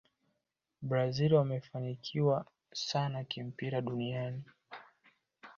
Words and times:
brazil 0.81 1.33
wamefanikiwa 1.35 2.45
sana 2.73 3.23
kimpira 3.23 3.81
duniani 3.81 4.43